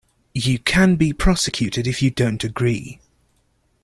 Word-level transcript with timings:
You 0.33 0.57
can 0.57 0.95
be 0.95 1.13
prosecuted 1.13 1.85
if 1.85 2.01
you 2.01 2.09
don't 2.09 2.43
agree. 2.43 2.99